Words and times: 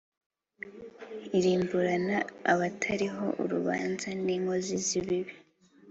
Irimburana 1.37 2.17
abatariho 2.51 3.25
urubanza 3.43 4.07
n 4.25 4.27
inkozi 4.35 4.75
z 4.85 4.89
ibibi 4.99 5.33